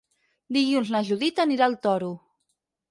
[0.57, 2.13] Dilluns na Judit anirà al Toro.